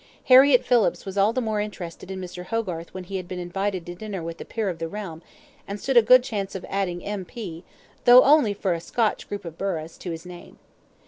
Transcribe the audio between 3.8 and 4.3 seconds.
to dinner